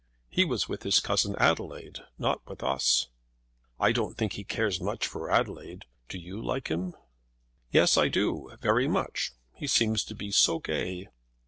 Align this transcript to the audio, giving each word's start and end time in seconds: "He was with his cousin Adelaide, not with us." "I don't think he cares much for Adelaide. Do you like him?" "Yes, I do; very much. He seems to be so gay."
"He 0.31 0.45
was 0.45 0.67
with 0.67 0.81
his 0.81 0.99
cousin 0.99 1.35
Adelaide, 1.37 1.99
not 2.17 2.41
with 2.49 2.63
us." 2.63 3.09
"I 3.79 3.91
don't 3.91 4.17
think 4.17 4.33
he 4.33 4.43
cares 4.43 4.81
much 4.81 5.05
for 5.05 5.29
Adelaide. 5.29 5.85
Do 6.09 6.17
you 6.17 6.43
like 6.43 6.69
him?" 6.71 6.95
"Yes, 7.69 7.97
I 7.97 8.07
do; 8.07 8.51
very 8.59 8.87
much. 8.87 9.33
He 9.53 9.67
seems 9.67 10.03
to 10.05 10.15
be 10.15 10.31
so 10.31 10.57
gay." 10.57 11.09